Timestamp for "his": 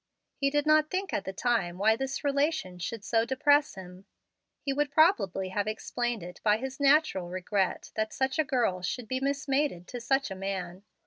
6.57-6.79